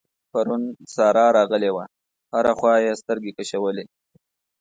پرون 0.31 0.61
سارا 0.93 1.25
راغلې 1.37 1.71
وه؛ 1.75 1.85
هره 2.33 2.51
خوا 2.59 2.75
يې 2.85 2.93
سترګې 3.01 3.31
کشولې. 3.39 3.85